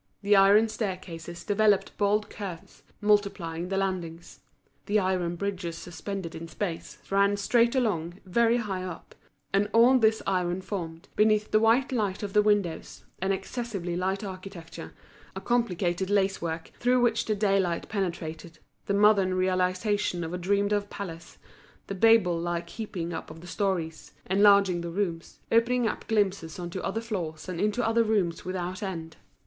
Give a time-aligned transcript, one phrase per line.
[0.23, 4.39] The iron staircases developed bold curves, multiplying the landings;
[4.87, 9.13] the iron bridges suspended in space, ran straight along, very high up;
[9.53, 14.23] and all this iron formed, beneath the white light of the windows, an excessively light
[14.23, 14.95] architecture,
[15.35, 18.57] a complicated lace work through which the daylight penetrated,
[18.87, 21.37] the modern realisation of a dreamed of palace,
[21.87, 26.57] of a Babel like heaping up of the storeys, enlarging the rooms, opening up glimpses
[26.57, 29.17] on to other floors and into other rooms without end.